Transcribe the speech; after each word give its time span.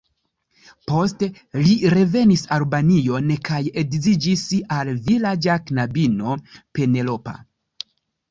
Poste 0.91 1.27
li 1.65 1.73
revenis 1.93 2.45
Albanion 2.55 3.29
kaj 3.49 3.59
edziĝis 3.83 4.45
al 4.79 4.91
vilaĝa 5.09 5.59
knabino, 5.69 6.33
Penelopa. 6.79 7.35